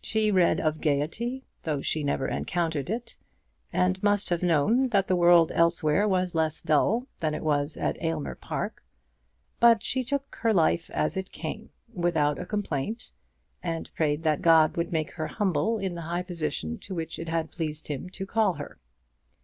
She 0.00 0.32
read 0.32 0.60
of 0.60 0.80
gaiety, 0.80 1.44
though 1.62 1.80
she 1.82 2.02
never 2.02 2.26
encountered 2.26 2.90
it, 2.90 3.16
and 3.72 4.02
must 4.02 4.28
have 4.30 4.42
known 4.42 4.88
that 4.88 5.06
the 5.06 5.14
world 5.14 5.52
elsewhere 5.54 6.08
was 6.08 6.34
less 6.34 6.64
dull 6.64 7.06
than 7.20 7.32
it 7.32 7.44
was 7.44 7.76
at 7.76 7.96
Aylmer 8.02 8.34
Park. 8.34 8.82
But 9.60 9.84
she 9.84 10.02
took 10.02 10.36
her 10.42 10.52
life 10.52 10.90
as 10.90 11.16
it 11.16 11.30
came, 11.30 11.70
without 11.94 12.40
a 12.40 12.44
complaint, 12.44 13.12
and 13.62 13.88
prayed 13.94 14.24
that 14.24 14.42
God 14.42 14.76
would 14.76 14.90
make 14.90 15.12
her 15.12 15.28
humble 15.28 15.78
in 15.78 15.94
the 15.94 16.00
high 16.00 16.24
position 16.24 16.76
to 16.78 16.94
which 16.96 17.20
it 17.20 17.28
had 17.28 17.52
pleased 17.52 17.86
Him 17.86 18.10
to 18.10 18.26
call 18.26 18.54
her. 18.54 18.80